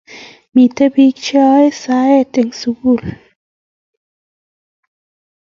[0.53, 3.01] Miten pik che yae kasit en sukul